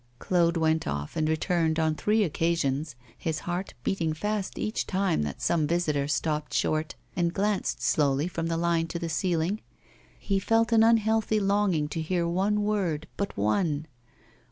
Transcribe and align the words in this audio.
Claude 0.17 0.57
went 0.57 0.87
off 0.87 1.15
and 1.15 1.29
returned 1.29 1.77
on 1.77 1.93
three 1.93 2.23
occasions, 2.23 2.95
his 3.15 3.41
heart 3.41 3.75
beating 3.83 4.13
fast 4.13 4.57
each 4.57 4.87
time 4.87 5.21
that 5.21 5.43
some 5.43 5.67
visitor 5.67 6.07
stopped 6.07 6.55
short 6.55 6.95
and 7.15 7.35
glanced 7.35 7.83
slowly 7.83 8.27
from 8.27 8.47
the 8.47 8.57
line 8.57 8.87
to 8.87 8.97
the 8.97 9.09
ceiling. 9.09 9.61
He 10.17 10.39
felt 10.39 10.71
an 10.71 10.81
unhealthy 10.81 11.39
longing 11.39 11.87
to 11.89 12.01
hear 12.01 12.27
one 12.27 12.63
word, 12.63 13.05
but 13.15 13.37
one. 13.37 13.85